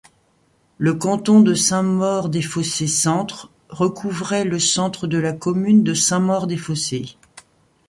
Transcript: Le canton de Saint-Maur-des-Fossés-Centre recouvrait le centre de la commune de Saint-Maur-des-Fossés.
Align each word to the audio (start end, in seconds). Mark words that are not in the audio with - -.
Le 0.79 0.95
canton 0.95 1.41
de 1.41 1.53
Saint-Maur-des-Fossés-Centre 1.53 3.51
recouvrait 3.69 4.45
le 4.45 4.57
centre 4.59 5.05
de 5.05 5.19
la 5.19 5.31
commune 5.31 5.83
de 5.83 5.93
Saint-Maur-des-Fossés. 5.93 7.19